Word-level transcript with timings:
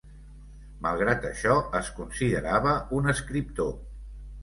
Malgrat 0.85 1.27
això 1.33 1.59
es 1.81 1.93
considerava 2.01 2.77
un 3.01 3.17
escriptor. 3.17 3.75